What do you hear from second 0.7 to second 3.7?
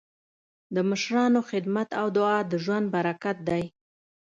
د مشرانو خدمت او دعا د ژوند برکت دی.